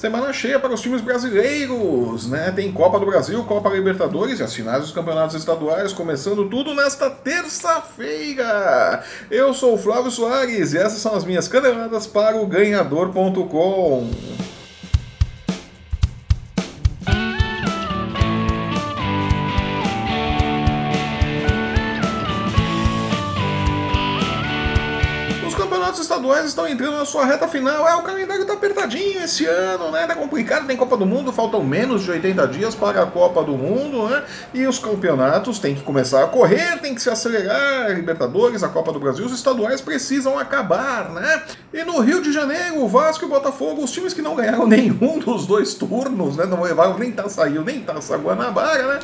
Semana 0.00 0.32
cheia 0.32 0.58
para 0.58 0.72
os 0.72 0.80
times 0.80 1.02
brasileiros, 1.02 2.26
né? 2.26 2.50
Tem 2.56 2.72
Copa 2.72 2.98
do 2.98 3.04
Brasil, 3.04 3.44
Copa 3.44 3.68
Libertadores 3.68 4.40
e 4.40 4.42
as 4.42 4.54
finais 4.54 4.80
dos 4.80 4.92
campeonatos 4.92 5.36
estaduais, 5.36 5.92
começando 5.92 6.48
tudo 6.48 6.74
nesta 6.74 7.10
terça-feira. 7.10 9.04
Eu 9.30 9.52
sou 9.52 9.74
o 9.74 9.76
Flávio 9.76 10.10
Soares 10.10 10.72
e 10.72 10.78
essas 10.78 11.00
são 11.00 11.14
as 11.14 11.22
minhas 11.22 11.48
caneladas 11.48 12.06
para 12.06 12.34
o 12.34 12.46
ganhador.com. 12.46 14.08
campeonatos 25.90 26.00
estaduais 26.00 26.46
estão 26.46 26.68
entrando 26.68 26.96
na 26.96 27.04
sua 27.04 27.24
reta 27.24 27.48
final. 27.48 27.86
É, 27.88 27.94
o 27.96 28.02
calendário 28.02 28.44
tá 28.44 28.52
apertadinho 28.52 29.22
esse 29.22 29.44
ano, 29.46 29.90
né? 29.90 30.06
Tá 30.06 30.14
complicado, 30.14 30.66
tem 30.66 30.76
Copa 30.76 30.96
do 30.96 31.04
Mundo, 31.04 31.32
faltam 31.32 31.62
menos 31.64 32.02
de 32.04 32.10
80 32.10 32.48
dias 32.48 32.74
para 32.74 33.02
a 33.02 33.06
Copa 33.06 33.42
do 33.42 33.52
Mundo, 33.52 34.08
né? 34.08 34.22
E 34.54 34.66
os 34.66 34.78
campeonatos 34.78 35.58
têm 35.58 35.74
que 35.74 35.82
começar 35.82 36.22
a 36.22 36.26
correr, 36.26 36.78
tem 36.80 36.94
que 36.94 37.02
se 37.02 37.10
acelerar. 37.10 37.90
Libertadores, 37.92 38.62
a 38.62 38.68
Copa 38.68 38.92
do 38.92 39.00
Brasil, 39.00 39.26
os 39.26 39.32
estaduais 39.32 39.80
precisam 39.80 40.38
acabar, 40.38 41.10
né? 41.10 41.42
E 41.72 41.84
no 41.84 42.00
Rio 42.00 42.22
de 42.22 42.32
Janeiro, 42.32 42.80
o 42.80 42.88
Vasco 42.88 43.24
e 43.24 43.26
o 43.26 43.30
Botafogo, 43.30 43.82
os 43.82 43.90
times 43.90 44.14
que 44.14 44.22
não 44.22 44.36
ganharam 44.36 44.66
nenhum 44.68 45.18
dos 45.18 45.46
dois 45.46 45.74
turnos, 45.74 46.36
né? 46.36 46.44
Não 46.46 46.62
levaram 46.62 46.98
nem 46.98 47.10
Taça 47.10 47.44
Rio, 47.46 47.64
nem 47.64 47.80
Taça 47.80 48.16
Guanabara, 48.16 48.94
né? 48.94 49.00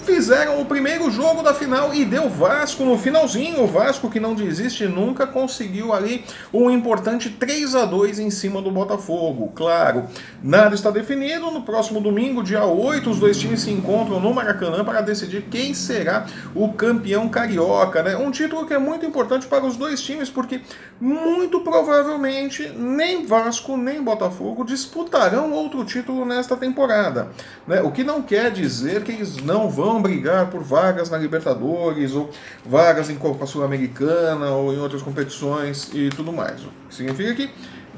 Fizeram 0.00 0.60
o 0.60 0.64
primeiro 0.64 1.10
jogo 1.10 1.42
da 1.42 1.54
final 1.54 1.94
e 1.94 2.04
deu 2.04 2.28
Vasco 2.28 2.84
no 2.84 2.98
finalzinho. 2.98 3.64
O 3.64 3.66
Vasco, 3.66 4.10
que 4.10 4.20
não 4.20 4.34
desiste 4.34 4.86
nunca, 4.86 5.26
conseguiu 5.26 5.92
ali 5.92 6.24
um 6.52 6.70
importante 6.70 7.30
3 7.30 7.74
a 7.74 7.84
2 7.84 8.18
em 8.18 8.30
cima 8.30 8.60
do 8.60 8.70
Botafogo. 8.70 9.52
Claro, 9.54 10.04
nada 10.42 10.74
está 10.74 10.90
definido. 10.90 11.50
No 11.50 11.62
próximo 11.62 12.00
domingo, 12.00 12.42
dia 12.42 12.64
8, 12.64 13.10
os 13.10 13.18
dois 13.18 13.38
times 13.38 13.60
se 13.62 13.70
encontram 13.70 14.20
no 14.20 14.32
Maracanã 14.32 14.84
para 14.84 15.00
decidir 15.00 15.42
quem 15.50 15.74
será 15.74 16.26
o 16.54 16.72
campeão 16.72 17.28
carioca. 17.28 18.02
Né? 18.02 18.16
Um 18.16 18.30
título 18.30 18.66
que 18.66 18.74
é 18.74 18.78
muito 18.78 19.04
importante 19.04 19.46
para 19.46 19.64
os 19.64 19.76
dois 19.76 20.00
times, 20.00 20.30
porque 20.30 20.60
muito 21.00 21.60
provavelmente 21.60 22.72
nem 22.76 23.26
Vasco 23.26 23.76
nem 23.76 24.02
Botafogo 24.02 24.64
disputarão 24.64 25.52
outro 25.52 25.84
título 25.84 26.24
nesta 26.24 26.56
temporada. 26.56 27.28
Né? 27.66 27.82
O 27.82 27.90
que 27.90 28.04
não 28.04 28.22
quer 28.22 28.50
dizer 28.50 29.02
que 29.02 29.12
eles 29.12 29.36
não 29.38 29.68
vão 29.68 29.89
vão 29.92 30.02
brigar 30.02 30.50
por 30.50 30.62
vagas 30.62 31.10
na 31.10 31.18
Libertadores 31.18 32.14
ou 32.14 32.30
vagas 32.64 33.10
em 33.10 33.16
Copa 33.16 33.46
Sul-Americana 33.46 34.50
ou 34.50 34.72
em 34.72 34.78
outras 34.78 35.02
competições 35.02 35.90
e 35.92 36.08
tudo 36.10 36.32
mais. 36.32 36.60
Significa 36.88 37.34
que 37.34 37.50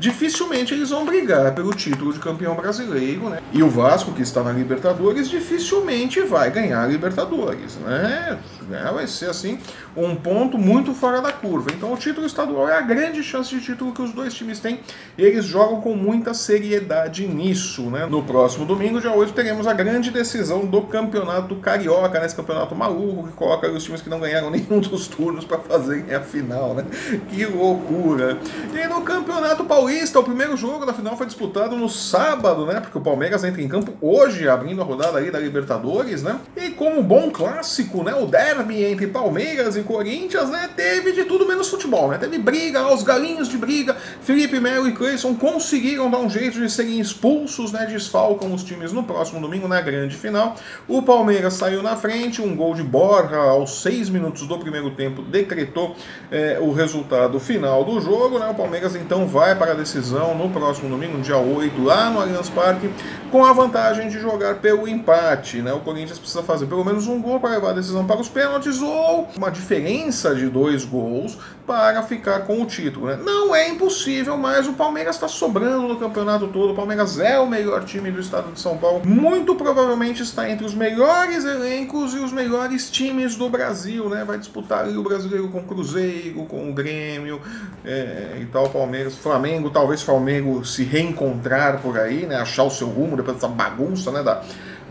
dificilmente 0.02 0.74
eles 0.74 0.90
vão 0.90 1.04
brigar 1.04 1.54
pelo 1.54 1.72
título 1.72 2.12
de 2.12 2.18
campeão 2.18 2.56
brasileiro, 2.56 3.28
né? 3.28 3.40
E 3.52 3.62
o 3.62 3.70
Vasco, 3.70 4.10
que 4.10 4.20
está 4.20 4.42
na 4.42 4.50
Libertadores, 4.50 5.30
dificilmente 5.30 6.20
vai 6.22 6.50
ganhar 6.50 6.82
a 6.82 6.86
Libertadores, 6.88 7.76
né? 7.76 8.36
É, 8.72 8.92
vai 8.92 9.06
ser 9.06 9.30
assim 9.30 9.60
um 9.96 10.16
ponto 10.16 10.58
muito 10.58 10.92
fora 10.92 11.20
da 11.20 11.30
curva. 11.30 11.70
Então 11.70 11.92
o 11.92 11.96
título 11.96 12.26
estadual 12.26 12.68
é 12.68 12.76
a 12.76 12.80
grande 12.80 13.22
chance 13.22 13.54
de 13.54 13.64
título 13.64 13.92
que 13.92 14.02
os 14.02 14.12
dois 14.12 14.34
times 14.34 14.58
têm. 14.58 14.80
E 15.16 15.22
eles 15.22 15.44
jogam 15.44 15.80
com 15.80 15.94
muita 15.94 16.34
seriedade 16.34 17.28
nisso, 17.28 17.82
né? 17.82 18.04
No 18.06 18.24
próximo 18.24 18.64
domingo, 18.64 19.00
dia 19.00 19.12
8, 19.12 19.32
teremos 19.32 19.68
a 19.68 19.72
grande 19.72 20.10
decisão 20.10 20.66
do 20.66 20.82
campeonato 20.82 21.54
carioca, 21.56 22.18
nesse 22.18 22.34
né? 22.34 22.42
campeonato 22.42 22.74
maluco 22.74 23.28
que 23.28 23.34
coloca 23.34 23.70
os 23.70 23.84
times 23.84 24.02
que 24.02 24.10
não 24.10 24.18
ganharam 24.18 24.50
nenhum 24.50 24.80
dos 24.80 25.06
turnos 25.06 25.44
para 25.44 25.58
fazerem 25.58 26.12
a 26.12 26.20
final, 26.20 26.74
né? 26.74 26.84
Que 27.30 27.46
loucura! 27.46 28.36
E 28.74 28.88
no 28.88 29.02
campeonato 29.02 29.62
paulista 29.64 29.91
Paulista, 29.92 30.20
o 30.20 30.24
primeiro 30.24 30.56
jogo 30.56 30.86
da 30.86 30.94
final 30.94 31.18
foi 31.18 31.26
disputado 31.26 31.76
no 31.76 31.86
sábado, 31.86 32.64
né? 32.64 32.80
Porque 32.80 32.96
o 32.96 33.00
Palmeiras 33.00 33.44
entra 33.44 33.60
em 33.60 33.68
campo 33.68 33.92
hoje, 34.00 34.48
abrindo 34.48 34.80
a 34.80 34.84
rodada 34.84 35.18
aí 35.18 35.30
da 35.30 35.38
Libertadores, 35.38 36.22
né? 36.22 36.40
E 36.56 36.70
como 36.70 37.02
bom 37.02 37.30
clássico, 37.30 38.02
né? 38.02 38.14
O 38.14 38.24
derby 38.24 38.82
entre 38.84 39.06
Palmeiras 39.06 39.76
e 39.76 39.82
Corinthians, 39.82 40.48
né? 40.48 40.70
Teve 40.74 41.12
de 41.12 41.24
tudo 41.24 41.46
menos 41.46 41.68
futebol, 41.68 42.08
né? 42.08 42.16
Teve 42.16 42.38
briga, 42.38 42.90
os 42.90 43.02
galinhos 43.02 43.48
de 43.48 43.58
briga. 43.58 43.94
Felipe 44.22 44.58
Melo 44.58 44.88
e 44.88 44.92
Cleison 44.92 45.34
conseguiram 45.34 46.10
dar 46.10 46.20
um 46.20 46.30
jeito 46.30 46.58
de 46.58 46.70
serem 46.70 46.98
expulsos, 46.98 47.70
né? 47.70 47.84
Desfalcam 47.84 48.54
os 48.54 48.64
times 48.64 48.92
no 48.92 49.04
próximo 49.04 49.42
domingo 49.42 49.68
na 49.68 49.82
grande 49.82 50.16
final. 50.16 50.56
O 50.88 51.02
Palmeiras 51.02 51.52
saiu 51.52 51.82
na 51.82 51.96
frente, 51.96 52.40
um 52.40 52.56
gol 52.56 52.74
de 52.74 52.82
Borja 52.82 53.36
aos 53.36 53.82
seis 53.82 54.08
minutos 54.08 54.46
do 54.46 54.58
primeiro 54.58 54.90
tempo 54.92 55.20
decretou 55.20 55.94
é, 56.30 56.58
o 56.58 56.72
resultado 56.72 57.38
final 57.38 57.84
do 57.84 58.00
jogo, 58.00 58.38
né? 58.38 58.48
O 58.48 58.54
Palmeiras 58.54 58.96
então 58.96 59.26
vai 59.26 59.54
para 59.54 59.71
a 59.72 59.74
decisão 59.74 60.36
no 60.36 60.50
próximo 60.50 60.88
domingo, 60.88 61.20
dia 61.20 61.36
8, 61.36 61.82
lá 61.82 62.10
no 62.10 62.20
Allianz 62.20 62.48
Parque, 62.50 62.90
com 63.30 63.44
a 63.44 63.52
vantagem 63.52 64.08
de 64.08 64.20
jogar 64.20 64.56
pelo 64.56 64.86
empate. 64.86 65.62
Né? 65.62 65.72
O 65.72 65.80
Corinthians 65.80 66.18
precisa 66.18 66.42
fazer 66.42 66.66
pelo 66.66 66.84
menos 66.84 67.06
um 67.06 67.20
gol 67.20 67.40
para 67.40 67.50
levar 67.50 67.70
a 67.70 67.72
decisão 67.72 68.06
para 68.06 68.20
os 68.20 68.28
pênaltis 68.28 68.80
ou 68.80 69.28
uma 69.36 69.50
diferença 69.50 70.34
de 70.34 70.48
dois 70.48 70.84
gols 70.84 71.38
para 71.66 72.02
ficar 72.02 72.40
com 72.40 72.60
o 72.60 72.66
título. 72.66 73.06
Né? 73.06 73.18
Não 73.22 73.54
é 73.54 73.68
impossível, 73.68 74.36
mas 74.36 74.68
o 74.68 74.74
Palmeiras 74.74 75.16
está 75.16 75.28
sobrando 75.28 75.88
no 75.88 75.96
campeonato 75.96 76.48
todo. 76.48 76.72
O 76.72 76.76
Palmeiras 76.76 77.18
é 77.18 77.38
o 77.38 77.46
melhor 77.46 77.84
time 77.84 78.10
do 78.10 78.20
estado 78.20 78.52
de 78.52 78.60
São 78.60 78.76
Paulo. 78.76 79.02
Muito 79.06 79.54
provavelmente 79.54 80.22
está 80.22 80.50
entre 80.50 80.66
os 80.66 80.74
melhores 80.74 81.44
elencos 81.44 82.14
e 82.14 82.18
os 82.18 82.32
melhores 82.32 82.90
times 82.90 83.36
do 83.36 83.48
Brasil. 83.48 84.08
Né? 84.10 84.24
Vai 84.24 84.38
disputar 84.38 84.86
o 84.88 85.02
brasileiro 85.02 85.48
com 85.48 85.58
o 85.58 85.64
Cruzeiro, 85.64 86.44
com 86.44 86.68
o 86.68 86.74
Grêmio 86.74 87.40
é, 87.84 88.38
e 88.40 88.46
tal. 88.46 88.68
Palmeiras, 88.68 89.14
Flamengo, 89.16 89.61
talvez 89.70 90.02
Flamengo 90.02 90.64
se 90.64 90.84
reencontrar 90.84 91.80
por 91.80 91.98
aí, 91.98 92.26
né? 92.26 92.36
achar 92.36 92.64
o 92.64 92.70
seu 92.70 92.88
rumo 92.88 93.16
depois 93.16 93.36
dessa 93.36 93.48
bagunça 93.48 94.10
né? 94.10 94.22
da 94.22 94.42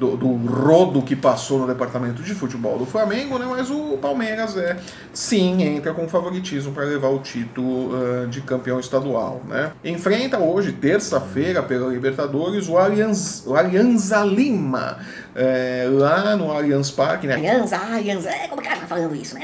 do, 0.02 0.18
do, 0.18 0.36
rodo 0.36 1.04
que 1.04 1.16
passou 1.16 1.60
no 1.60 1.68
departamento 1.68 2.24
de 2.24 2.34
futebol 2.34 2.76
do 2.80 2.88
Flamengo, 2.88 3.38
né? 3.38 3.46
mas 3.48 3.70
o 3.70 4.00
Palmeiras 4.00 4.58
é 4.58 4.76
sim 5.14 5.62
entra 5.62 5.94
com 5.94 6.08
favoritismo 6.10 6.74
para 6.74 6.86
levar 6.86 7.10
o 7.10 7.20
título 7.20 7.92
uh, 7.94 8.28
de 8.28 8.42
campeão 8.42 8.80
estadual. 8.80 9.44
Né? 9.48 9.72
Enfrenta 9.86 10.40
hoje, 10.40 10.72
terça-feira, 10.72 11.62
pela 11.62 11.92
Libertadores, 11.92 12.68
o 12.68 12.80
Allianz, 12.80 13.44
o 13.46 13.56
Alianza 13.56 14.24
Lima, 14.24 14.98
é, 15.36 15.88
lá 15.92 16.36
no 16.36 16.52
Allianz 16.52 16.90
Parque. 16.90 17.28
Né? 17.28 17.36
Alianza, 17.36 17.78
Alianza, 17.78 18.30
é 18.30 18.48
como 18.48 18.60
que 18.60 18.68
ela 18.68 18.80
tá 18.80 18.88
falando 18.88 19.16
isso? 19.16 19.36
Né? 19.36 19.42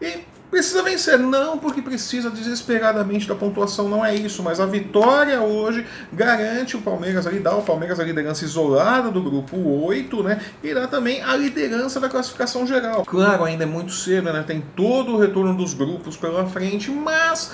E 0.00 0.24
Precisa 0.50 0.82
vencer? 0.82 1.18
Não, 1.18 1.58
porque 1.58 1.82
precisa 1.82 2.30
desesperadamente 2.30 3.26
da 3.26 3.34
pontuação, 3.34 3.88
não 3.88 4.04
é 4.04 4.14
isso. 4.14 4.42
Mas 4.42 4.60
a 4.60 4.66
vitória 4.66 5.40
hoje 5.40 5.84
garante 6.12 6.76
o 6.76 6.80
Palmeiras 6.80 7.26
ali, 7.26 7.40
dá 7.40 7.54
o 7.54 7.62
Palmeiras 7.62 7.98
a 7.98 8.04
liderança 8.04 8.44
isolada 8.44 9.10
do 9.10 9.20
grupo 9.20 9.56
8, 9.58 10.22
né? 10.22 10.40
E 10.62 10.72
dá 10.72 10.86
também 10.86 11.22
a 11.22 11.34
liderança 11.36 11.98
da 11.98 12.08
classificação 12.08 12.66
geral. 12.66 13.04
Claro, 13.04 13.44
ainda 13.44 13.64
é 13.64 13.66
muito 13.66 13.92
cedo, 13.92 14.32
né? 14.32 14.44
Tem 14.46 14.62
todo 14.76 15.14
o 15.14 15.18
retorno 15.18 15.54
dos 15.54 15.74
grupos 15.74 16.16
pela 16.16 16.46
frente, 16.46 16.90
mas 16.90 17.52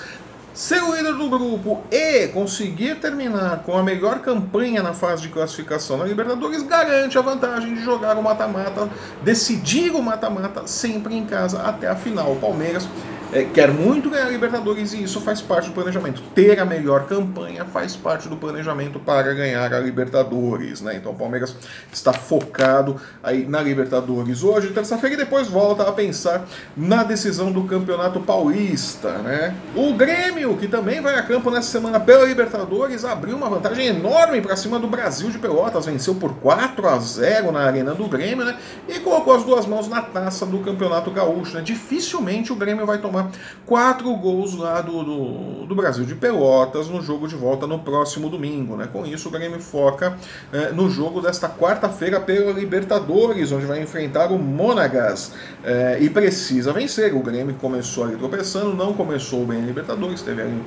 Ser 0.53 0.83
o 0.83 0.95
líder 0.95 1.15
do 1.15 1.27
grupo 1.29 1.81
e 1.89 2.27
conseguir 2.27 2.99
terminar 2.99 3.63
com 3.63 3.75
a 3.75 3.81
melhor 3.81 4.19
campanha 4.19 4.83
na 4.83 4.93
fase 4.93 5.23
de 5.23 5.29
classificação 5.29 5.97
na 5.97 6.05
Libertadores 6.05 6.61
garante 6.61 7.17
a 7.17 7.21
vantagem 7.21 7.73
de 7.73 7.83
jogar 7.83 8.17
o 8.19 8.21
mata-mata, 8.21 8.87
decidir 9.23 9.89
o 9.95 10.01
mata-mata 10.03 10.67
sempre 10.67 11.15
em 11.15 11.25
casa 11.25 11.63
até 11.63 11.87
a 11.87 11.95
final. 11.95 12.33
O 12.33 12.35
Palmeiras 12.35 12.87
é, 13.33 13.45
quer 13.45 13.71
muito 13.71 14.11
ganhar 14.11 14.27
a 14.27 14.29
Libertadores 14.29 14.93
e 14.93 15.01
isso 15.01 15.19
faz 15.19 15.41
parte 15.41 15.69
do 15.69 15.73
planejamento. 15.73 16.21
Ter 16.35 16.59
a 16.59 16.65
melhor 16.65 17.07
campanha 17.07 17.65
faz 17.65 17.95
parte 17.95 18.29
do 18.29 18.37
planejamento 18.37 18.99
para 18.99 19.33
ganhar 19.33 19.73
a 19.73 19.79
Libertadores, 19.79 20.81
né? 20.81 20.95
Então 20.95 21.11
o 21.11 21.15
Palmeiras 21.15 21.55
está 21.91 22.13
focado 22.13 23.01
aí 23.23 23.45
na 23.45 23.59
Libertadores 23.59 24.43
hoje, 24.43 24.69
terça-feira, 24.69 25.15
e 25.15 25.17
depois 25.17 25.47
volta 25.47 25.81
a 25.81 25.91
pensar 25.91 26.45
na 26.77 27.03
decisão 27.03 27.51
do 27.51 27.63
Campeonato 27.63 28.19
Paulista, 28.19 29.17
né? 29.19 29.55
O 29.75 29.93
Grêmio, 29.93 30.55
que 30.57 30.67
também 30.67 31.01
vai 31.01 31.15
a 31.15 31.23
campo 31.23 31.49
nessa 31.49 31.71
semana 31.71 31.99
pela 31.99 32.25
Libertadores, 32.25 33.03
abriu 33.03 33.35
uma 33.35 33.49
vantagem 33.49 33.87
enorme 33.87 34.41
para 34.41 34.55
cima 34.55 34.77
do 34.77 34.87
Brasil 34.87 35.31
de 35.31 35.39
Pelotas, 35.39 35.87
venceu 35.87 36.13
por 36.13 36.35
4 36.35 36.87
a 36.87 36.99
0 36.99 37.51
na 37.51 37.61
Arena 37.61 37.95
do 37.95 38.07
Grêmio, 38.07 38.45
né? 38.45 38.55
E 38.87 38.99
colocou 38.99 39.33
as 39.33 39.43
duas 39.43 39.65
mãos 39.65 39.87
na 39.87 40.03
taça 40.03 40.45
do 40.45 40.59
Campeonato 40.59 41.09
Gaúcho, 41.09 41.55
né? 41.55 41.63
Dificilmente 41.63 42.53
o 42.53 42.55
Grêmio 42.55 42.85
vai 42.85 42.99
tomar 42.99 43.22
quatro 43.65 44.13
gols 44.15 44.55
lá 44.55 44.81
do, 44.81 45.03
do, 45.03 45.65
do, 45.65 45.75
Brasil 45.75 46.05
de 46.05 46.15
Pelotas 46.15 46.87
no 46.87 47.01
jogo 47.01 47.27
de 47.27 47.35
volta 47.35 47.67
no 47.67 47.79
próximo 47.79 48.29
domingo. 48.29 48.75
Né? 48.75 48.87
Com 48.91 49.05
isso, 49.05 49.29
o 49.29 49.31
Grêmio 49.31 49.59
foca 49.59 50.17
é, 50.51 50.71
no 50.71 50.89
jogo 50.89 51.21
desta 51.21 51.49
quarta-feira 51.49 52.19
pela 52.19 52.51
Libertadores, 52.51 53.51
onde 53.51 53.65
vai 53.65 53.81
enfrentar 53.81 54.31
o 54.31 54.37
Monagas 54.37 55.33
é, 55.63 55.97
e 55.99 56.09
precisa 56.09 56.73
vencer. 56.73 57.13
O 57.15 57.19
Grêmio 57.21 57.55
começou 57.55 58.05
ali 58.05 58.15
tropeçando, 58.15 58.73
não 58.73 58.93
começou 58.93 59.45
bem 59.45 59.61
a 59.61 59.65
Libertadores, 59.65 60.21
teve 60.21 60.41
ali 60.41 60.61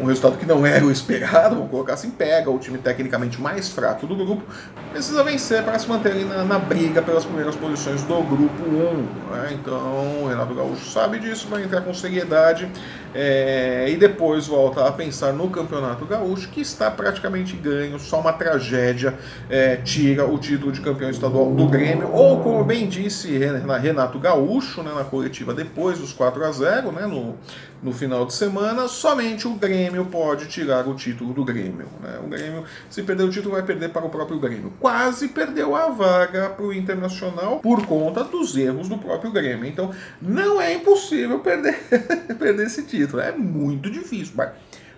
um 0.00 0.06
resultado 0.06 0.36
que 0.38 0.46
não 0.46 0.64
era 0.64 0.84
o 0.84 0.90
esperado, 0.90 1.56
vamos 1.56 1.70
colocar 1.70 1.94
assim, 1.94 2.10
pega 2.10 2.50
o 2.50 2.58
time 2.58 2.78
tecnicamente 2.78 3.40
mais 3.40 3.68
fraco 3.68 4.06
do 4.06 4.16
grupo, 4.16 4.42
precisa 4.90 5.22
vencer 5.22 5.62
para 5.62 5.78
se 5.78 5.88
manter 5.88 6.14
na, 6.26 6.44
na 6.44 6.58
briga 6.58 7.02
pelas 7.02 7.24
primeiras 7.24 7.54
posições 7.56 8.02
do 8.02 8.22
grupo 8.22 8.62
1. 8.64 9.32
Né? 9.32 9.50
Então, 9.52 10.22
o 10.22 10.28
Renato 10.28 10.54
Gaúcho 10.54 10.90
sabe 10.90 11.18
disso, 11.18 11.48
vai 11.48 11.62
entrar 11.62 11.82
com 11.82 11.92
seriedade 11.92 12.70
é, 13.14 13.86
e 13.88 13.96
depois 13.96 14.46
volta 14.46 14.86
a 14.86 14.92
pensar 14.92 15.32
no 15.32 15.48
Campeonato 15.50 16.04
Gaúcho, 16.06 16.48
que 16.48 16.60
está 16.60 16.90
praticamente 16.90 17.56
ganho, 17.56 17.98
só 17.98 18.20
uma 18.20 18.32
tragédia 18.32 19.14
é, 19.50 19.76
tira 19.76 20.26
o 20.26 20.38
título 20.38 20.72
de 20.72 20.80
campeão 20.80 21.10
estadual 21.10 21.52
do 21.52 21.66
Grêmio, 21.68 22.10
ou 22.12 22.40
como 22.40 22.64
bem 22.64 22.88
disse 22.88 23.38
Renato 23.80 24.18
Gaúcho 24.18 24.82
né, 24.82 24.92
na 24.94 25.04
coletiva 25.04 25.52
depois 25.52 25.98
dos 25.98 26.12
4 26.12 26.44
a 26.44 26.52
0 26.52 26.92
né, 26.92 27.06
no, 27.06 27.36
no 27.82 27.92
final 27.92 28.24
de 28.24 28.32
semana, 28.32 28.88
somente 28.88 29.46
o 29.46 29.54
Grêmio 29.54 29.81
pode 30.04 30.46
tirar 30.46 30.86
o 30.86 30.94
título 30.94 31.32
do 31.32 31.44
Grêmio. 31.44 31.86
Né? 32.00 32.18
O 32.24 32.28
Grêmio, 32.28 32.64
se 32.90 33.02
perder 33.02 33.24
o 33.24 33.30
título, 33.30 33.54
vai 33.54 33.62
perder 33.62 33.90
para 33.90 34.04
o 34.04 34.10
próprio 34.10 34.38
Grêmio. 34.38 34.72
Quase 34.78 35.28
perdeu 35.28 35.74
a 35.74 35.88
vaga 35.88 36.50
para 36.50 36.64
o 36.64 36.72
Internacional 36.72 37.60
por 37.60 37.86
conta 37.86 38.24
dos 38.24 38.56
erros 38.56 38.88
do 38.88 38.98
próprio 38.98 39.30
Grêmio. 39.32 39.66
Então, 39.66 39.90
não 40.20 40.60
é 40.60 40.74
impossível 40.74 41.38
perder, 41.40 41.78
perder 42.38 42.66
esse 42.66 42.82
título. 42.84 43.22
É 43.22 43.32
muito 43.32 43.90
difícil. 43.90 44.34
Mas 44.36 44.50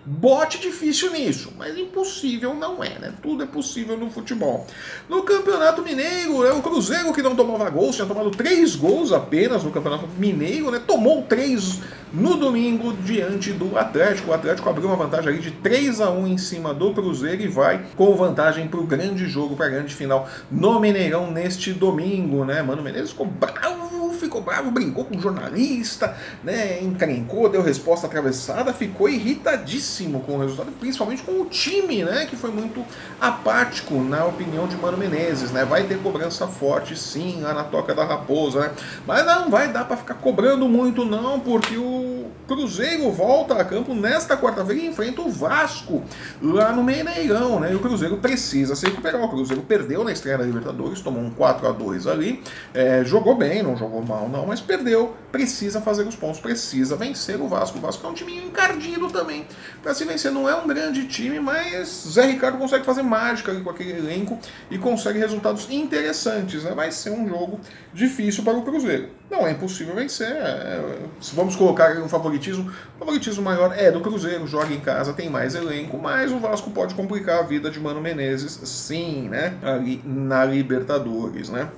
Bote 0.07 0.59
difícil 0.59 1.11
nisso, 1.11 1.51
mas 1.57 1.75
impossível 1.75 2.53
não 2.53 2.83
é, 2.83 2.99
né? 2.99 3.13
Tudo 3.23 3.43
é 3.43 3.47
possível 3.47 3.97
no 3.97 4.11
futebol. 4.11 4.67
No 5.09 5.23
Campeonato 5.23 5.81
Mineiro, 5.81 6.45
é 6.45 6.53
o 6.53 6.61
Cruzeiro 6.61 7.11
que 7.11 7.23
não 7.23 7.35
tomava 7.35 7.67
gols, 7.71 7.95
tinha 7.95 8.07
tomado 8.07 8.29
três 8.29 8.75
gols 8.75 9.11
apenas 9.11 9.63
no 9.63 9.71
Campeonato 9.71 10.07
Mineiro, 10.19 10.69
né? 10.69 10.79
Tomou 10.85 11.23
três 11.23 11.79
no 12.13 12.37
domingo 12.37 12.93
diante 12.93 13.51
do 13.51 13.77
Atlético. 13.77 14.29
O 14.29 14.33
Atlético 14.33 14.69
abriu 14.69 14.87
uma 14.87 14.95
vantagem 14.95 15.33
aí 15.33 15.39
de 15.39 15.49
3 15.51 15.99
a 15.99 16.11
1 16.11 16.27
em 16.27 16.37
cima 16.37 16.73
do 16.73 16.93
Cruzeiro 16.93 17.41
e 17.41 17.47
vai 17.47 17.83
com 17.95 18.15
vantagem 18.15 18.67
para 18.67 18.79
o 18.79 18.85
grande 18.85 19.27
jogo, 19.27 19.55
para 19.55 19.65
a 19.65 19.69
grande 19.69 19.93
final 19.93 20.29
no 20.51 20.79
Mineirão 20.79 21.31
neste 21.31 21.73
domingo, 21.73 22.45
né? 22.45 22.61
Mano 22.61 22.81
Menezes 22.81 23.09
ficou 23.09 23.25
bravo 23.25 23.84
ficou 24.25 24.41
bravo, 24.41 24.71
brincou 24.71 25.05
com 25.05 25.15
o 25.15 25.21
jornalista, 25.21 26.15
né, 26.43 26.81
encrencou, 26.81 27.49
deu 27.49 27.61
resposta 27.61 28.07
atravessada, 28.07 28.73
ficou 28.73 29.07
irritadíssimo 29.07 30.21
com 30.21 30.33
o 30.35 30.39
resultado, 30.39 30.71
principalmente 30.79 31.23
com 31.23 31.41
o 31.41 31.45
time, 31.45 32.03
né, 32.03 32.25
que 32.25 32.35
foi 32.35 32.51
muito 32.51 32.83
apático, 33.19 33.95
na 34.03 34.25
opinião 34.25 34.67
de 34.67 34.75
Mano 34.75 34.97
Menezes, 34.97 35.51
né, 35.51 35.63
vai 35.63 35.83
ter 35.83 35.99
cobrança 35.99 36.47
forte 36.47 36.97
sim 36.97 37.41
lá 37.41 37.53
na 37.53 37.63
Toca 37.63 37.93
da 37.93 38.03
Raposa, 38.03 38.59
né, 38.59 38.71
mas 39.05 39.25
não 39.25 39.49
vai 39.49 39.71
dar 39.71 39.85
para 39.85 39.97
ficar 39.97 40.15
cobrando 40.15 40.67
muito 40.67 41.05
não, 41.05 41.39
porque 41.39 41.77
o 41.77 42.14
Cruzeiro 42.47 43.09
volta 43.11 43.55
a 43.55 43.65
campo 43.65 43.93
nesta 43.93 44.37
quarta-feira 44.37 44.81
e 44.81 44.87
enfrenta 44.87 45.21
o 45.21 45.29
Vasco 45.29 46.03
lá 46.41 46.71
no 46.71 46.83
Mineirão, 46.83 47.59
né, 47.59 47.71
e 47.71 47.75
o 47.75 47.79
Cruzeiro 47.79 48.17
precisa 48.17 48.75
se 48.75 48.85
recuperar, 48.85 49.23
o 49.23 49.29
Cruzeiro 49.29 49.61
perdeu 49.63 50.03
na 50.03 50.11
estreia 50.11 50.37
da 50.37 50.43
Libertadores, 50.43 51.01
tomou 51.01 51.21
um 51.21 51.31
4 51.31 51.67
a 51.67 51.71
2 51.71 52.07
ali, 52.07 52.43
é, 52.73 53.03
jogou 53.03 53.35
bem, 53.35 53.63
não 53.63 53.75
jogou 53.75 54.03
mal 54.03 54.29
não, 54.29 54.45
mas 54.45 54.61
perdeu, 54.61 55.15
precisa 55.31 55.81
fazer 55.81 56.07
os 56.07 56.15
pontos, 56.15 56.39
precisa 56.39 56.95
vencer 56.95 57.39
o 57.39 57.47
Vasco. 57.47 57.77
O 57.77 57.81
Vasco 57.81 58.05
é 58.05 58.09
um 58.09 58.13
time 58.13 58.37
encardido 58.37 59.09
também 59.09 59.47
para 59.81 59.93
se 59.93 60.05
vencer. 60.05 60.31
Não 60.31 60.49
é 60.49 60.55
um 60.55 60.67
grande 60.67 61.07
time, 61.07 61.39
mas 61.39 62.07
Zé 62.07 62.25
Ricardo 62.25 62.57
consegue 62.57 62.85
fazer 62.85 63.03
mágica 63.03 63.53
com 63.53 63.69
aquele 63.69 63.97
elenco 63.97 64.39
e 64.69 64.77
consegue 64.77 65.19
resultados 65.19 65.69
interessantes. 65.69 66.63
Né? 66.63 66.71
Vai 66.71 66.91
ser 66.91 67.11
um 67.11 67.27
jogo 67.27 67.59
difícil 67.93 68.43
para 68.43 68.57
o 68.57 68.63
Cruzeiro. 68.63 69.09
Não 69.29 69.47
é 69.47 69.51
impossível 69.51 69.95
vencer. 69.95 70.31
É, 70.31 70.79
se 71.19 71.35
vamos 71.35 71.55
colocar 71.55 71.97
um 71.97 72.07
favoritismo, 72.07 72.71
o 72.95 72.99
favoritismo 72.99 73.43
maior 73.43 73.73
é 73.75 73.91
do 73.91 73.99
Cruzeiro, 73.99 74.45
joga 74.45 74.73
em 74.73 74.79
casa, 74.79 75.13
tem 75.13 75.29
mais 75.29 75.55
elenco, 75.55 75.97
mas 75.97 76.31
o 76.31 76.39
Vasco 76.39 76.69
pode 76.71 76.93
complicar 76.93 77.39
a 77.39 77.43
vida 77.43 77.71
de 77.71 77.79
Mano 77.79 78.01
Menezes, 78.01 78.59
sim, 78.63 79.27
né? 79.27 79.55
Ali 79.63 80.01
na 80.05 80.45
Libertadores, 80.45 81.49
né? 81.49 81.69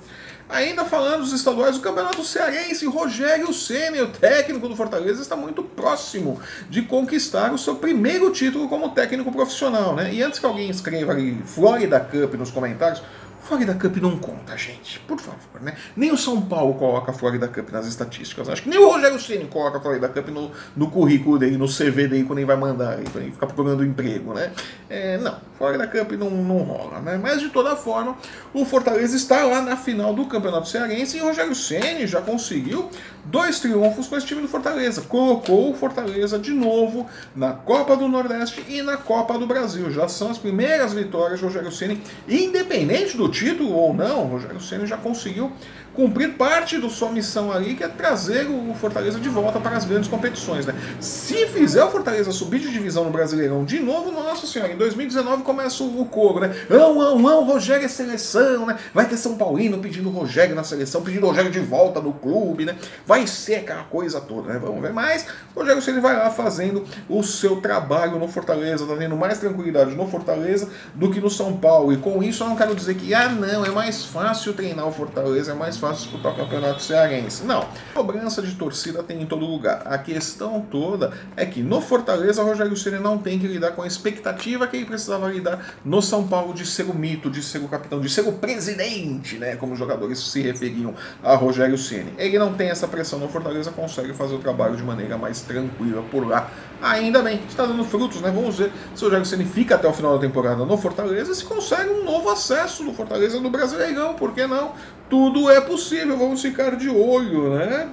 Ainda 0.48 0.82
falando 0.86 1.20
dos 1.20 1.32
estaduais, 1.34 1.76
o 1.76 1.80
Campeonato 1.80 2.24
Cearense, 2.24 2.86
Rogério 2.86 3.52
Ceni, 3.52 4.00
o 4.00 4.08
técnico 4.08 4.66
do 4.66 4.74
Fortaleza, 4.74 5.20
está 5.20 5.36
muito 5.36 5.62
próximo 5.62 6.40
de 6.70 6.80
conquistar 6.80 7.52
o 7.52 7.58
seu 7.58 7.76
primeiro 7.76 8.30
título 8.30 8.66
como 8.66 8.88
técnico 8.90 9.30
profissional, 9.30 9.94
né? 9.94 10.10
E 10.12 10.22
antes 10.22 10.38
que 10.38 10.46
alguém 10.46 10.70
escreva 10.70 11.12
ali 11.12 11.42
Florida 11.44 12.00
Cup 12.00 12.32
nos 12.34 12.50
comentários, 12.50 13.02
Florida 13.48 13.74
Cup 13.74 13.96
não 13.96 14.18
conta, 14.18 14.54
gente. 14.58 15.00
Por 15.00 15.18
favor, 15.18 15.62
né? 15.62 15.74
Nem 15.96 16.12
o 16.12 16.18
São 16.18 16.42
Paulo 16.42 16.74
coloca 16.74 17.10
a 17.10 17.14
Florida 17.14 17.48
Cup 17.48 17.70
nas 17.70 17.86
estatísticas. 17.86 18.46
Acho 18.46 18.62
que 18.62 18.68
nem 18.68 18.78
o 18.78 18.90
Rogério 18.90 19.18
Ceni 19.18 19.46
coloca 19.46 19.78
a 19.78 19.80
Florida 19.80 20.06
Cup 20.06 20.28
no, 20.28 20.50
no 20.76 20.90
currículo 20.90 21.38
dele, 21.38 21.56
no 21.56 21.66
CV 21.66 22.06
dele, 22.08 22.24
quando 22.24 22.40
ele 22.40 22.46
vai 22.46 22.56
mandar, 22.56 22.96
quando 23.10 23.22
ele 23.22 23.32
ficar 23.32 23.46
procurando 23.46 23.82
emprego, 23.82 24.34
né? 24.34 24.52
É, 24.90 25.16
não, 25.16 25.38
Florida 25.56 25.86
Cup 25.86 26.12
não, 26.12 26.28
não 26.28 26.58
rola, 26.58 27.00
né? 27.00 27.18
Mas 27.20 27.40
de 27.40 27.48
toda 27.48 27.74
forma, 27.74 28.18
o 28.52 28.66
Fortaleza 28.66 29.16
está 29.16 29.42
lá 29.44 29.62
na 29.62 29.78
final 29.78 30.12
do 30.12 30.26
Campeonato 30.26 30.68
Cearense 30.68 31.16
e 31.16 31.22
o 31.22 31.24
Rogério 31.24 31.54
Ceni 31.54 32.06
já 32.06 32.20
conseguiu 32.20 32.90
dois 33.30 33.60
triunfos 33.60 34.06
com 34.06 34.16
esse 34.16 34.26
time 34.26 34.42
do 34.42 34.48
Fortaleza. 34.48 35.02
Colocou 35.02 35.70
o 35.70 35.74
Fortaleza 35.74 36.38
de 36.38 36.50
novo 36.50 37.06
na 37.34 37.52
Copa 37.52 37.96
do 37.96 38.08
Nordeste 38.08 38.64
e 38.68 38.82
na 38.82 38.96
Copa 38.96 39.38
do 39.38 39.46
Brasil. 39.46 39.90
Já 39.90 40.08
são 40.08 40.30
as 40.30 40.38
primeiras 40.38 40.94
vitórias 40.94 41.40
do 41.40 41.46
Rogério 41.46 41.70
Ceni, 41.70 42.02
independente 42.28 43.16
do 43.16 43.28
título 43.28 43.72
ou 43.72 43.92
não, 43.92 44.24
o 44.24 44.28
Rogério 44.28 44.60
Ceni 44.60 44.86
já 44.86 44.96
conseguiu 44.96 45.52
cumprir 45.98 46.34
parte 46.34 46.78
da 46.78 46.88
sua 46.88 47.10
missão 47.10 47.50
ali, 47.50 47.74
que 47.74 47.82
é 47.82 47.88
trazer 47.88 48.46
o 48.46 48.72
Fortaleza 48.72 49.18
de 49.18 49.28
volta 49.28 49.58
para 49.58 49.76
as 49.76 49.84
grandes 49.84 50.08
competições. 50.08 50.64
Né? 50.64 50.72
Se 51.00 51.48
fizer 51.48 51.82
o 51.82 51.90
Fortaleza 51.90 52.30
subir 52.30 52.60
de 52.60 52.70
divisão 52.70 53.02
no 53.02 53.10
Brasileirão 53.10 53.64
de 53.64 53.80
novo, 53.80 54.12
nossa 54.12 54.46
senhora, 54.46 54.72
em 54.72 54.76
2019 54.76 55.42
começa 55.42 55.82
o 55.82 56.04
coro, 56.04 56.38
né? 56.38 56.54
Não, 56.70 56.94
não, 56.94 57.18
não, 57.18 57.44
Rogério 57.44 57.84
é 57.84 57.88
seleção, 57.88 58.64
né? 58.64 58.78
Vai 58.94 59.08
ter 59.08 59.16
São 59.16 59.36
Paulino 59.36 59.78
pedindo 59.78 60.08
Rogério 60.08 60.54
na 60.54 60.62
seleção, 60.62 61.02
pedindo 61.02 61.26
Rogério 61.26 61.50
de 61.50 61.58
volta 61.58 62.00
no 62.00 62.12
clube, 62.12 62.64
né? 62.64 62.76
Vai 63.04 63.26
ser 63.26 63.56
aquela 63.56 63.82
coisa 63.82 64.20
toda, 64.20 64.52
né? 64.52 64.60
Vamos 64.60 64.80
ver. 64.80 64.92
Mas 64.92 65.26
o 65.52 65.58
Rogério 65.58 65.82
Ceni 65.82 65.98
vai 65.98 66.16
lá 66.16 66.30
fazendo 66.30 66.84
o 67.08 67.24
seu 67.24 67.60
trabalho 67.60 68.20
no 68.20 68.28
Fortaleza, 68.28 68.86
tá 68.86 68.94
tendo 68.96 69.16
mais 69.16 69.38
tranquilidade 69.38 69.96
no 69.96 70.06
Fortaleza 70.06 70.68
do 70.94 71.10
que 71.10 71.20
no 71.20 71.28
São 71.28 71.56
Paulo. 71.56 71.92
E 71.92 71.96
com 71.96 72.22
isso 72.22 72.44
eu 72.44 72.48
não 72.48 72.54
quero 72.54 72.72
dizer 72.72 72.94
que, 72.94 73.12
ah, 73.12 73.28
não, 73.28 73.66
é 73.66 73.70
mais 73.70 74.04
fácil 74.04 74.52
treinar 74.52 74.86
o 74.86 74.92
Fortaleza, 74.92 75.50
é 75.50 75.54
mais 75.56 75.76
fácil 75.76 75.87
fácil 75.88 76.04
disputar 76.04 76.32
o 76.32 76.36
campeonato 76.36 76.82
cearense. 76.82 77.44
Não. 77.44 77.66
Cobrança 77.94 78.42
de 78.42 78.54
torcida 78.54 79.02
tem 79.02 79.22
em 79.22 79.26
todo 79.26 79.46
lugar. 79.46 79.82
A 79.86 79.98
questão 79.98 80.60
toda 80.60 81.12
é 81.36 81.46
que 81.46 81.62
no 81.62 81.80
Fortaleza, 81.80 82.42
Rogério 82.42 82.76
Ceni 82.76 82.98
não 82.98 83.18
tem 83.18 83.38
que 83.38 83.46
lidar 83.46 83.72
com 83.72 83.82
a 83.82 83.86
expectativa 83.86 84.66
que 84.66 84.76
ele 84.76 84.86
precisava 84.86 85.28
lidar 85.30 85.74
no 85.84 86.00
São 86.02 86.26
Paulo 86.26 86.52
de 86.52 86.66
ser 86.66 86.84
o 86.84 86.94
mito, 86.94 87.30
de 87.30 87.42
ser 87.42 87.58
o 87.58 87.68
capitão, 87.68 88.00
de 88.00 88.08
ser 88.08 88.22
o 88.22 88.32
presidente, 88.32 89.38
né? 89.38 89.56
Como 89.56 89.72
os 89.72 89.78
jogadores 89.78 90.18
se 90.18 90.40
referiam 90.40 90.94
a 91.22 91.34
Rogério 91.34 91.78
Ceni. 91.78 92.12
Ele 92.18 92.38
não 92.38 92.54
tem 92.54 92.68
essa 92.68 92.86
pressão 92.86 93.18
no 93.18 93.28
Fortaleza, 93.28 93.70
consegue 93.70 94.12
fazer 94.12 94.34
o 94.34 94.38
trabalho 94.38 94.76
de 94.76 94.82
maneira 94.82 95.16
mais 95.16 95.40
tranquila 95.40 96.02
por 96.10 96.26
lá. 96.26 96.50
Ainda 96.80 97.22
bem, 97.22 97.40
está 97.48 97.66
dando 97.66 97.84
frutos, 97.84 98.20
né? 98.20 98.30
Vamos 98.30 98.58
ver 98.58 98.70
se 98.94 99.02
o 99.02 99.06
Rogério 99.06 99.26
Ceni 99.26 99.44
fica 99.44 99.74
até 99.74 99.88
o 99.88 99.92
final 99.92 100.14
da 100.14 100.20
temporada 100.20 100.64
no 100.64 100.76
Fortaleza 100.76 101.34
se 101.34 101.44
consegue 101.44 101.90
um 101.90 102.04
novo 102.04 102.30
acesso 102.30 102.84
no 102.84 102.94
Fortaleza 102.94 103.40
no 103.40 103.50
Brasileirão, 103.50 104.14
por 104.14 104.32
que 104.32 104.46
não? 104.46 104.72
Tudo 105.08 105.50
é 105.50 105.58
possível, 105.58 105.77
vamos 106.16 106.42
ficar 106.42 106.76
de 106.76 106.88
olho, 106.88 107.54
né? 107.54 107.88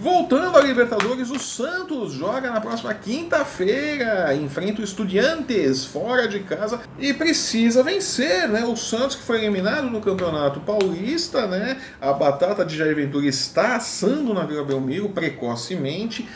Voltando 0.00 0.56
à 0.56 0.62
Libertadores, 0.62 1.28
o 1.28 1.40
Santos 1.40 2.12
joga 2.12 2.52
na 2.52 2.60
próxima 2.60 2.94
quinta-feira, 2.94 4.32
enfrenta 4.32 4.80
o 4.80 4.84
Estudiantes 4.84 5.84
fora 5.84 6.28
de 6.28 6.38
casa 6.40 6.80
e 7.00 7.12
precisa 7.12 7.82
vencer, 7.82 8.48
né? 8.48 8.64
O 8.64 8.76
Santos 8.76 9.16
que 9.16 9.22
foi 9.22 9.38
eliminado 9.38 9.90
no 9.90 10.00
Campeonato 10.00 10.60
Paulista, 10.60 11.48
né? 11.48 11.78
A 12.00 12.12
batata 12.12 12.64
de 12.64 12.76
Jair 12.76 12.94
Ventura 12.94 13.26
está 13.26 13.74
assando 13.74 14.32
na 14.32 14.44
Vila 14.44 14.64
Belmiro 14.64 15.08
precocemente 15.08 16.28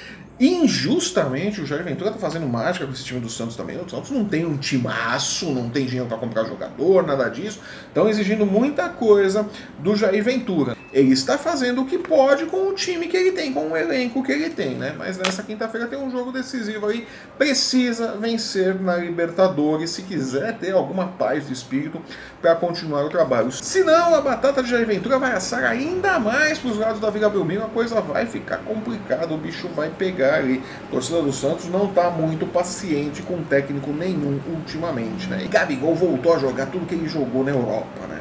injustamente 0.47 1.61
o 1.61 1.67
Jair 1.67 1.85
Ventura 1.85 2.11
tá 2.11 2.19
fazendo 2.19 2.47
mágica 2.47 2.85
com 2.85 2.93
esse 2.93 3.05
time 3.05 3.21
do 3.21 3.29
Santos 3.29 3.55
também. 3.55 3.77
O 3.77 3.89
Santos 3.89 4.11
não 4.11 4.25
tem 4.25 4.45
um 4.45 4.57
timaço, 4.57 5.53
não 5.53 5.71
tem 5.71 5.87
dinheiro 5.87 6.09
para 6.09 6.19
comprar 6.19 6.45
jogador, 6.45 7.07
nada 7.07 7.29
disso. 7.29 7.61
Estão 7.87 8.09
exigindo 8.09 8.45
muita 8.45 8.89
coisa 8.89 9.49
do 9.79 9.95
Jair 9.95 10.23
Ventura. 10.25 10.82
Ele 10.93 11.13
está 11.13 11.39
fazendo 11.39 11.83
o 11.83 11.87
que 11.87 11.97
pode 11.97 12.47
com 12.47 12.69
o 12.69 12.75
time 12.75 13.09
que 13.09 13.17
ele 13.17 13.33
tem, 13.33 13.53
com 13.53 13.71
o 13.71 13.77
elenco 13.77 14.23
que 14.23 14.31
ele 14.31 14.51
tem, 14.51 14.75
né? 14.75 14.95
Mas 14.97 15.17
nessa 15.17 15.43
quinta-feira 15.43 15.87
tem 15.87 15.99
um 15.99 16.11
jogo 16.11 16.31
decisivo 16.31 16.87
aí. 16.87 17.07
Precisa 17.39 18.17
vencer 18.19 18.79
na 18.79 18.97
Libertadores 18.97 19.91
se 19.91 20.03
quiser 20.03 20.59
ter 20.59 20.73
alguma 20.73 21.09
paz 21.09 21.47
de 21.47 21.53
espírito 21.53 22.01
para 22.43 22.55
continuar 22.55 23.05
o 23.05 23.09
trabalho. 23.09 23.51
Senão 23.51 24.15
a 24.15 24.21
batata 24.21 24.63
de 24.63 24.69
Jair 24.69 24.87
Ventura 24.87 25.19
vai 25.19 25.33
assar 25.33 25.65
ainda 25.65 26.19
mais 26.19 26.59
para 26.59 26.71
os 26.71 26.77
lados 26.77 27.01
da 27.01 27.09
Vila 27.09 27.31
Belmiro, 27.31 27.65
a 27.65 27.69
coisa 27.69 28.01
vai 28.01 28.27
ficar 28.27 28.59
complicada, 28.59 29.33
o 29.33 29.39
bicho 29.39 29.69
vai 29.69 29.89
pegar 29.89 30.35
ali. 30.35 30.63
A 30.89 30.91
torcida 30.91 31.23
do 31.23 31.33
Santos 31.33 31.67
não 31.71 31.87
está 31.87 32.11
muito 32.11 32.47
paciente 32.47 33.23
com 33.23 33.43
técnico 33.43 33.93
nenhum 33.93 34.41
ultimamente, 34.55 35.27
né? 35.29 35.43
E 35.45 35.49
Gabigol 35.49 35.95
voltou 35.95 36.35
a 36.35 36.39
jogar 36.39 36.67
tudo 36.67 36.87
que 36.87 36.95
ele 36.95 37.09
jogou 37.09 37.43
na 37.43 37.51
Europa, 37.51 38.07
né? 38.09 38.12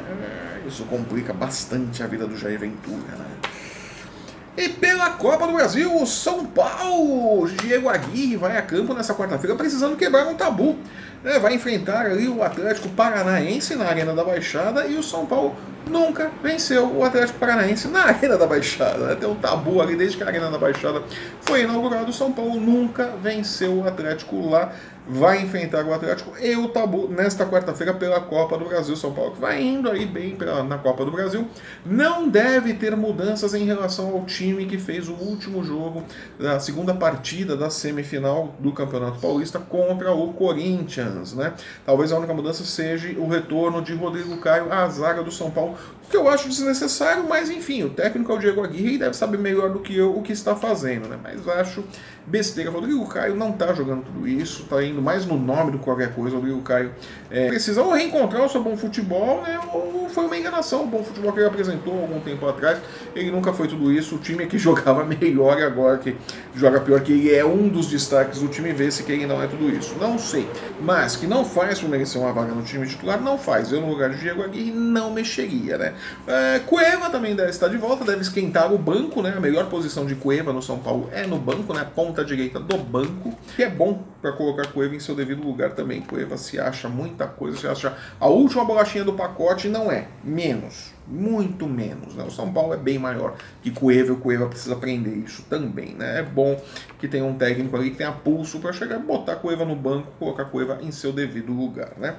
Isso 0.66 0.84
complica 0.84 1.32
bastante 1.32 2.02
a 2.02 2.06
vida 2.06 2.26
do 2.26 2.36
Jair 2.36 2.58
Ventura, 2.58 3.16
né? 3.16 3.26
E 4.56 4.68
pela 4.68 5.10
Copa 5.10 5.46
do 5.46 5.54
Brasil, 5.54 5.96
o 5.96 6.06
São 6.06 6.44
Paulo, 6.44 7.48
Diego 7.48 7.88
Aguirre 7.88 8.36
vai 8.36 8.58
a 8.58 8.62
campo 8.62 8.92
nessa 8.92 9.14
quarta-feira 9.14 9.56
precisando 9.56 9.96
quebrar 9.96 10.26
um 10.26 10.34
tabu. 10.34 10.78
Né? 11.22 11.38
Vai 11.38 11.54
enfrentar 11.54 12.06
ali 12.06 12.28
o 12.28 12.42
Atlético 12.42 12.88
Paranaense 12.90 13.74
na 13.76 13.86
Arena 13.86 14.14
da 14.14 14.24
Baixada 14.24 14.86
e 14.86 14.96
o 14.96 15.02
São 15.02 15.26
Paulo 15.26 15.54
nunca 15.88 16.30
venceu 16.42 16.86
o 16.96 17.04
Atlético 17.04 17.38
Paranaense 17.38 17.88
na 17.88 18.04
Arena 18.06 18.36
da 18.36 18.46
Baixada. 18.46 19.06
Né? 19.06 19.14
Tem 19.14 19.28
um 19.28 19.34
tabu 19.34 19.80
ali 19.80 19.96
desde 19.96 20.16
que 20.16 20.22
a 20.22 20.26
Arena 20.26 20.50
da 20.50 20.58
Baixada 20.58 21.02
foi 21.40 21.62
inaugurada. 21.62 22.08
O 22.08 22.12
São 22.12 22.32
Paulo 22.32 22.60
nunca 22.60 23.12
venceu 23.22 23.78
o 23.78 23.86
Atlético 23.86 24.48
lá 24.48 24.72
vai 25.06 25.42
enfrentar 25.42 25.84
o 25.84 25.92
Atlético 25.92 26.32
e 26.40 26.54
o 26.56 26.68
Tabu 26.68 27.08
nesta 27.08 27.44
quarta-feira 27.44 27.92
pela 27.92 28.20
Copa 28.20 28.56
do 28.56 28.66
Brasil. 28.66 28.96
São 28.96 29.12
Paulo 29.12 29.32
que 29.32 29.40
vai 29.40 29.62
indo 29.62 29.90
aí 29.90 30.06
bem 30.06 30.36
na 30.68 30.78
Copa 30.78 31.04
do 31.04 31.10
Brasil. 31.10 31.46
Não 31.84 32.28
deve 32.28 32.74
ter 32.74 32.96
mudanças 32.96 33.54
em 33.54 33.64
relação 33.64 34.10
ao 34.10 34.24
time 34.24 34.66
que 34.66 34.78
fez 34.78 35.08
o 35.08 35.14
último 35.14 35.64
jogo 35.64 36.04
da 36.38 36.60
segunda 36.60 36.94
partida 36.94 37.56
da 37.56 37.68
semifinal 37.68 38.54
do 38.58 38.72
Campeonato 38.72 39.18
Paulista 39.18 39.58
contra 39.58 40.12
o 40.12 40.32
Corinthians. 40.32 41.11
Né? 41.34 41.52
Talvez 41.84 42.12
a 42.12 42.18
única 42.18 42.34
mudança 42.34 42.64
seja 42.64 43.08
o 43.18 43.28
retorno 43.28 43.82
de 43.82 43.94
Rodrigo 43.94 44.36
Caio 44.38 44.72
à 44.72 44.88
zaga 44.88 45.22
do 45.22 45.30
São 45.30 45.50
Paulo, 45.50 45.76
que 46.12 46.16
eu 46.18 46.28
acho 46.28 46.46
desnecessário, 46.46 47.24
mas 47.26 47.48
enfim, 47.48 47.84
o 47.84 47.88
técnico 47.88 48.30
é 48.30 48.34
o 48.34 48.38
Diego 48.38 48.62
Aguirre 48.62 48.96
e 48.96 48.98
deve 48.98 49.16
saber 49.16 49.38
melhor 49.38 49.70
do 49.70 49.80
que 49.80 49.96
eu 49.96 50.14
o 50.14 50.22
que 50.22 50.30
está 50.30 50.54
fazendo. 50.54 51.08
Né? 51.08 51.18
Mas 51.22 51.48
acho 51.48 51.82
besteira. 52.26 52.70
Rodrigo 52.70 53.06
Caio 53.08 53.34
não 53.34 53.50
está 53.50 53.72
jogando 53.72 54.04
tudo 54.04 54.28
isso, 54.28 54.62
está 54.62 54.82
indo 54.84 55.00
mais 55.00 55.26
no 55.26 55.38
nome 55.38 55.72
do 55.72 55.78
que 55.78 55.84
qualquer 55.84 56.14
coisa. 56.14 56.36
Rodrigo 56.36 56.60
Caio 56.60 56.92
é, 57.30 57.48
precisa 57.48 57.82
ou 57.82 57.92
reencontrar 57.92 58.44
o 58.44 58.48
seu 58.48 58.62
bom 58.62 58.76
futebol, 58.76 59.42
né, 59.42 59.58
ou 59.72 60.08
foi 60.10 60.24
uma 60.24 60.36
enganação 60.36 60.84
o 60.84 60.86
bom 60.86 61.02
futebol 61.02 61.32
que 61.32 61.38
ele 61.38 61.48
apresentou 61.48 61.94
algum 61.94 62.20
tempo 62.20 62.46
atrás. 62.46 62.78
Ele 63.14 63.30
nunca 63.30 63.52
foi 63.52 63.66
tudo 63.66 63.90
isso. 63.90 64.16
O 64.16 64.18
time 64.18 64.44
é 64.44 64.46
que 64.46 64.58
jogava 64.58 65.04
melhor 65.04 65.60
agora 65.62 65.98
que 65.98 66.16
joga 66.54 66.80
pior, 66.80 67.00
que 67.00 67.12
ele 67.12 67.34
é 67.34 67.44
um 67.44 67.68
dos 67.68 67.86
destaques 67.86 68.40
do 68.40 68.48
time, 68.48 68.72
vê-se 68.72 69.02
que 69.02 69.12
ele 69.12 69.26
não 69.26 69.42
é 69.42 69.46
tudo 69.46 69.70
isso. 69.70 69.94
Não 69.98 70.18
sei. 70.18 70.46
Mas 70.80 71.16
que 71.16 71.26
não 71.26 71.44
faz 71.44 71.80
por 71.80 71.88
merecer 71.88 72.20
uma 72.20 72.32
vaga 72.32 72.52
no 72.52 72.62
time 72.62 72.86
titular, 72.86 73.20
não 73.20 73.38
faz. 73.38 73.72
Eu, 73.72 73.80
no 73.80 73.88
lugar 73.88 74.10
de 74.10 74.18
Diego 74.18 74.42
Aguirre, 74.42 74.70
não 74.70 75.10
mexeria, 75.10 75.78
né? 75.78 75.94
É, 76.26 76.60
Cueva 76.60 77.10
também 77.10 77.34
deve 77.34 77.50
estar 77.50 77.68
de 77.68 77.76
volta, 77.76 78.04
deve 78.04 78.22
esquentar 78.22 78.72
o 78.72 78.78
banco, 78.78 79.22
né? 79.22 79.34
A 79.36 79.40
melhor 79.40 79.68
posição 79.68 80.06
de 80.06 80.14
Cueva 80.14 80.52
no 80.52 80.62
São 80.62 80.78
Paulo 80.78 81.08
é 81.12 81.26
no 81.26 81.38
banco, 81.38 81.72
né? 81.74 81.86
Ponta 81.94 82.24
direita 82.24 82.60
do 82.60 82.78
banco, 82.78 83.36
que 83.56 83.62
é 83.62 83.70
bom 83.70 84.02
para 84.20 84.32
colocar 84.32 84.66
Cueva 84.68 84.94
em 84.94 85.00
seu 85.00 85.14
devido 85.14 85.42
lugar 85.42 85.72
também. 85.72 86.00
Cueva 86.00 86.36
se 86.36 86.58
acha 86.58 86.88
muita 86.88 87.26
coisa, 87.26 87.58
se 87.58 87.66
acha 87.66 87.96
a 88.20 88.28
última 88.28 88.64
bolachinha 88.64 89.04
do 89.04 89.12
pacote, 89.12 89.68
não 89.68 89.90
é, 89.90 90.08
menos, 90.22 90.92
muito 91.12 91.66
menos. 91.66 92.14
Né? 92.14 92.24
O 92.24 92.30
São 92.30 92.52
Paulo 92.52 92.72
é 92.72 92.76
bem 92.76 92.98
maior 92.98 93.36
que 93.62 93.70
Cueva, 93.70 94.12
o 94.12 94.16
Cueva 94.16 94.46
precisa 94.46 94.74
aprender 94.74 95.14
isso 95.14 95.44
também. 95.48 95.94
Né? 95.94 96.20
É 96.20 96.22
bom 96.22 96.60
que 96.98 97.06
tenha 97.06 97.24
um 97.24 97.34
técnico 97.34 97.76
ali 97.76 97.90
que 97.90 97.98
tenha 97.98 98.12
pulso 98.12 98.58
para 98.58 98.72
chegar 98.72 98.98
e 98.98 99.02
botar 99.02 99.36
Cueva 99.36 99.64
no 99.64 99.76
banco, 99.76 100.08
colocar 100.18 100.46
Cueva 100.46 100.78
em 100.80 100.90
seu 100.90 101.12
devido 101.12 101.52
lugar. 101.52 101.92
Né? 101.98 102.16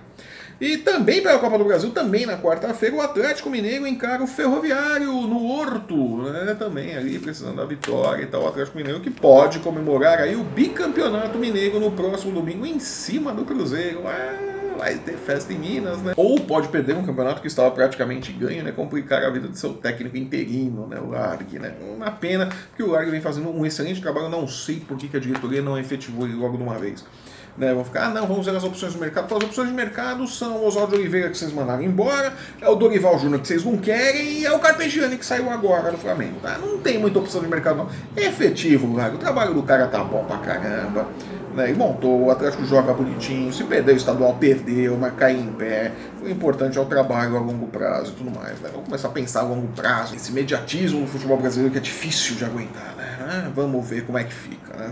E 0.61 0.77
também 0.77 1.21
pela 1.21 1.39
Copa 1.39 1.57
do 1.57 1.65
Brasil, 1.65 1.89
também 1.91 2.25
na 2.25 2.37
quarta-feira, 2.37 2.95
o 2.95 3.01
Atlético 3.01 3.49
Mineiro 3.49 3.87
encara 3.87 4.23
o 4.23 4.27
Ferroviário 4.27 5.11
no 5.11 5.45
Horto, 5.47 6.17
né? 6.17 6.55
Também 6.57 6.95
ali 6.95 7.17
precisando 7.17 7.57
da 7.57 7.65
vitória 7.65 8.23
e 8.23 8.27
tal. 8.27 8.43
O 8.43 8.47
Atlético 8.47 8.77
Mineiro 8.77 8.99
que 8.99 9.09
pode 9.09 9.59
comemorar 9.59 10.19
aí 10.19 10.35
o 10.35 10.43
bicampeonato 10.43 11.37
mineiro 11.37 11.79
no 11.79 11.91
próximo 11.91 12.31
domingo 12.31 12.65
em 12.65 12.79
cima 12.79 13.33
do 13.33 13.43
Cruzeiro. 13.43 14.07
É 14.07 14.52
vai 14.77 14.97
ter 14.97 15.13
festa 15.13 15.53
em 15.53 15.57
Minas, 15.57 16.01
né? 16.01 16.13
Ou 16.15 16.39
pode 16.39 16.67
perder 16.67 16.95
um 16.95 17.05
campeonato 17.05 17.41
que 17.41 17.47
estava 17.47 17.71
praticamente 17.71 18.31
ganho, 18.31 18.63
né? 18.63 18.71
Complicar 18.71 19.23
a 19.23 19.29
vida 19.29 19.47
do 19.47 19.57
seu 19.57 19.73
técnico 19.73 20.17
interino, 20.17 20.87
né? 20.87 20.99
O 20.99 21.09
Largue, 21.09 21.59
né? 21.59 21.75
Uma 21.95 22.11
pena 22.11 22.49
que 22.75 22.83
o 22.83 22.91
Largue 22.91 23.11
vem 23.11 23.21
fazendo 23.21 23.49
um 23.49 23.65
excelente 23.65 24.01
trabalho. 24.01 24.29
não 24.29 24.47
sei 24.47 24.79
por 24.79 24.97
que 24.97 25.15
a 25.15 25.19
diretoria 25.19 25.61
não 25.61 25.77
efetivou 25.77 26.25
ele 26.25 26.35
logo 26.35 26.57
de 26.57 26.63
uma 26.63 26.77
vez. 26.77 27.05
Né, 27.55 27.71
vão 27.71 27.85
ficar, 27.85 28.05
ah, 28.05 28.09
não, 28.09 28.25
vamos 28.25 28.47
ver 28.47 28.55
as 28.55 28.63
opções 28.63 28.93
do 28.93 28.99
mercado. 28.99 29.25
Então, 29.25 29.37
as 29.37 29.43
opções 29.43 29.67
de 29.69 29.75
mercado 29.75 30.27
são 30.27 30.57
o 30.57 30.65
Oswaldo 30.65 30.95
Oliveira 30.95 31.29
que 31.29 31.37
vocês 31.37 31.53
mandaram 31.53 31.83
embora, 31.83 32.33
é 32.59 32.67
o 32.67 32.75
Dorival 32.75 33.19
Júnior 33.19 33.41
que 33.41 33.47
vocês 33.47 33.63
não 33.63 33.77
querem 33.77 34.39
e 34.39 34.45
é 34.45 34.51
o 34.51 34.57
Carpegiani 34.57 35.17
que 35.17 35.25
saiu 35.25 35.49
agora 35.51 35.91
do 35.91 35.97
Flamengo. 35.97 36.39
Tá? 36.41 36.57
Não 36.57 36.79
tem 36.79 36.97
muita 36.97 37.19
opção 37.19 37.41
de 37.41 37.47
mercado, 37.47 37.77
não. 37.77 37.89
É 38.15 38.25
efetivo, 38.25 38.95
cara. 38.95 39.13
O 39.13 39.17
trabalho 39.19 39.53
do 39.53 39.61
cara 39.61 39.87
tá 39.87 40.03
bom 40.03 40.23
pra 40.25 40.37
caramba. 40.37 41.07
Né? 41.53 41.69
E 41.69 41.73
montou, 41.75 42.23
o 42.23 42.31
Atlético 42.31 42.65
joga 42.65 42.91
bonitinho. 42.93 43.53
Se 43.53 43.63
perder 43.63 43.93
o 43.93 43.97
estadual, 43.97 44.35
perdeu, 44.39 44.97
mas 44.97 45.13
cai 45.13 45.33
em 45.33 45.53
pé. 45.53 45.91
O 46.23 46.27
importante 46.27 46.77
é 46.79 46.81
o 46.81 46.85
trabalho 46.85 47.37
a 47.37 47.39
longo 47.39 47.67
prazo 47.67 48.13
e 48.13 48.15
tudo 48.15 48.31
mais. 48.31 48.59
Né? 48.59 48.69
Vamos 48.71 48.85
começar 48.85 49.09
a 49.09 49.11
pensar 49.11 49.41
a 49.41 49.43
longo 49.43 49.67
prazo, 49.67 50.15
esse 50.15 50.31
mediatismo 50.31 51.01
do 51.01 51.07
futebol 51.07 51.37
brasileiro 51.37 51.71
que 51.71 51.77
é 51.77 51.81
difícil 51.81 52.35
de 52.35 52.45
aguentar. 52.45 52.95
Né? 52.97 53.17
Ah, 53.21 53.51
vamos 53.55 53.87
ver 53.87 54.05
como 54.05 54.17
é 54.17 54.23
que 54.23 54.33
fica. 54.33 54.75
Né? 54.75 54.91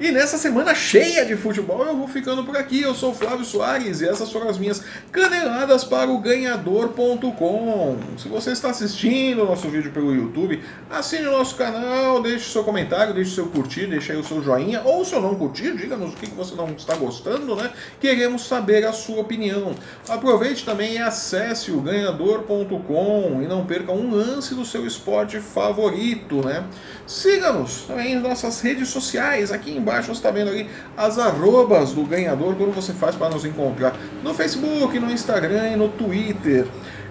E 0.00 0.10
nessa 0.10 0.38
semana 0.38 0.74
cheia 0.74 1.26
de 1.26 1.36
futebol 1.36 1.84
eu 1.84 1.94
vou 1.94 2.08
ficando 2.08 2.42
por 2.42 2.56
aqui. 2.56 2.80
Eu 2.80 2.94
sou 2.94 3.14
Flávio 3.14 3.44
Soares 3.44 4.00
e 4.00 4.08
essas 4.08 4.32
foram 4.32 4.48
as 4.48 4.56
minhas 4.56 4.82
caneladas 5.12 5.84
para 5.84 6.10
o 6.10 6.16
ganhador.com. 6.16 7.98
Se 8.16 8.26
você 8.26 8.52
está 8.52 8.70
assistindo 8.70 9.42
o 9.42 9.44
nosso 9.44 9.68
vídeo 9.68 9.92
pelo 9.92 10.14
YouTube, 10.14 10.62
assine 10.88 11.26
o 11.26 11.32
nosso 11.32 11.54
canal, 11.54 12.22
deixe 12.22 12.50
seu 12.50 12.64
comentário, 12.64 13.12
deixe 13.12 13.34
seu 13.34 13.48
curtir, 13.48 13.88
deixe 13.88 14.10
aí 14.10 14.16
o 14.16 14.24
seu 14.24 14.42
joinha 14.42 14.80
ou 14.86 15.04
se 15.04 15.12
eu 15.12 15.20
não 15.20 15.34
curtir, 15.34 15.76
diga-nos 15.76 16.14
o 16.14 16.16
que 16.16 16.30
você 16.30 16.54
não 16.54 16.68
está 16.70 16.96
gostando, 16.96 17.54
né? 17.54 17.70
Queremos 18.00 18.46
saber 18.46 18.86
a 18.86 18.94
sua 18.94 19.20
opinião. 19.20 19.74
Aproveite 20.08 20.64
também 20.64 20.94
e 20.94 20.98
acesse 20.98 21.70
o 21.70 21.78
ganhador.com 21.78 23.42
e 23.42 23.46
não 23.46 23.66
perca 23.66 23.92
um 23.92 24.14
lance 24.14 24.54
do 24.54 24.64
seu 24.64 24.86
esporte 24.86 25.40
favorito, 25.40 26.36
né? 26.42 26.64
Siga-nos 27.06 27.82
também 27.82 28.14
em 28.14 28.18
nossas 28.18 28.62
redes 28.62 28.88
sociais 28.88 29.52
aqui 29.52 29.72
embaixo 29.72 29.89
embaixo 29.90 30.06
você 30.06 30.12
está 30.12 30.30
vendo 30.30 30.50
ali 30.50 30.68
as 30.96 31.18
arrobas 31.18 31.92
do 31.92 32.04
ganhador, 32.04 32.54
como 32.54 32.70
você 32.70 32.92
faz 32.92 33.16
para 33.16 33.30
nos 33.30 33.44
encontrar 33.44 33.94
no 34.22 34.32
Facebook, 34.32 34.98
no 35.00 35.10
Instagram 35.10 35.70
e 35.70 35.76
no 35.76 35.88
Twitter. 35.88 36.66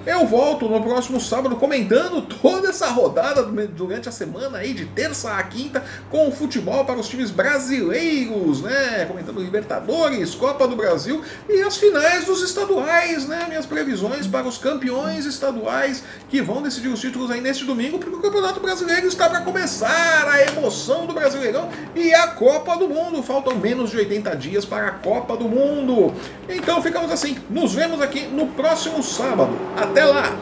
Eu 0.06 0.26
volto 0.26 0.68
no 0.70 0.82
próximo 0.82 1.20
sábado 1.20 1.58
comentando 1.58 2.22
toda 2.22 2.70
essa 2.70 2.88
rodada 2.88 3.44
durante 3.44 4.08
a 4.08 4.12
semana 4.12 4.60
aí, 4.60 4.74
de 4.74 4.86
terça 4.86 5.34
a 5.34 5.44
quinta, 5.44 5.84
com 6.10 6.30
o 6.30 6.32
futebol 6.32 6.86
para 6.86 7.00
os 7.00 7.08
times 7.08 7.30
brasileiros, 7.32 8.62
né? 8.62 9.06
Comentando 9.06 9.42
Libertadores, 9.42 10.34
Copa 10.34 10.68
do 10.68 10.76
Brasil 10.76 11.22
e 11.50 11.62
as 11.62 11.78
finais 11.78 12.26
dos 12.26 12.42
estaduais, 12.42 13.28
né? 13.28 13.46
Minhas 13.50 13.66
previsões 13.66 14.26
para 14.26 14.48
os 14.48 14.58
campeões 14.58 15.26
estaduais 15.26 16.02
que 16.30 16.42
vão 16.42 16.62
decidir 16.62 16.88
os 16.88 17.02
títulos 17.02 17.30
aí 17.30 17.42
neste 17.42 17.66
domingo, 17.66 18.00
porque 18.00 18.16
o 18.16 18.22
Campeonato 18.22 18.60
Brasileiro 18.62 19.08
está 19.08 19.30
para 19.30 19.42
começar, 19.42 20.28
a 20.28 20.42
emoção 20.44 21.06
do 21.06 21.14
Brasileirão 21.14 21.70
e 21.94 22.14
a 22.14 22.28
Copa 22.28 22.78
do 22.78 22.88
Mundo. 22.88 23.22
Faltam 23.22 23.56
menos 23.56 23.92
de 23.92 23.98
80 23.98 24.36
dias 24.38 24.66
para 24.66 24.88
a 24.88 24.92
Copa 24.92 25.36
do 25.36 25.50
Mundo. 25.50 26.14
Então 26.48 26.82
ficamos 26.82 27.12
assim, 27.12 27.38
nos 27.50 27.74
vemos 27.74 28.02
aqui 28.02 28.22
no 28.28 28.48
próximo 28.48 29.04
sábado. 29.04 29.52
Até 29.90 30.06
lá! 30.06 30.38